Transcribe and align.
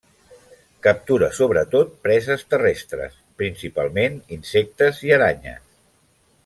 Captura 0.85 1.27
sobretot 1.39 1.91
preses 2.07 2.47
terrestres, 2.55 3.21
principalment 3.43 4.19
insectes 4.39 5.05
i 5.09 5.17
aranyes. 5.21 5.67